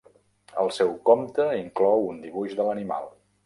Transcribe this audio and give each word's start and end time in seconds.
El 0.63 0.71
seu 0.77 0.93
compte 1.11 1.47
inclou 1.59 2.09
un 2.15 2.19
dibuix 2.27 2.59
de 2.61 2.69
l'animal. 2.71 3.11